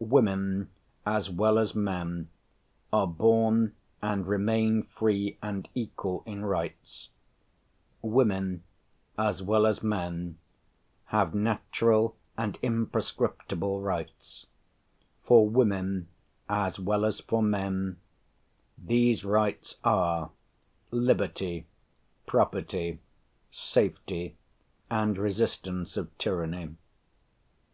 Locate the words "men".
1.74-2.30, 9.82-10.38, 17.42-17.98